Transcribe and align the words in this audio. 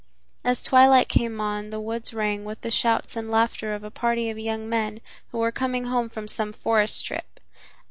As 0.43 0.63
twilight 0.63 1.09
came 1.09 1.39
on 1.39 1.69
the 1.69 1.79
woods 1.79 2.11
rang 2.11 2.43
with 2.43 2.61
the 2.61 2.71
shouts 2.71 3.15
and 3.15 3.29
laughter 3.29 3.75
of 3.75 3.83
a 3.83 3.91
party 3.91 4.31
of 4.31 4.39
young 4.39 4.67
men 4.67 4.99
who 5.31 5.37
were 5.37 5.51
coming 5.51 5.85
home 5.85 6.09
from 6.09 6.27
some 6.27 6.51
forest 6.53 7.05
trip. 7.05 7.39